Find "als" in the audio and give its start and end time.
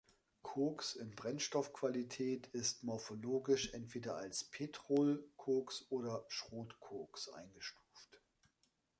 4.15-4.43